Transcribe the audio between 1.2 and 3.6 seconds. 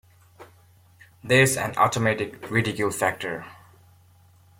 There's an automatic ridicule factor.